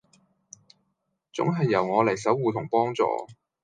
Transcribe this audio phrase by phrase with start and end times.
[1.31, 3.03] 總係由我嚟守護同幫助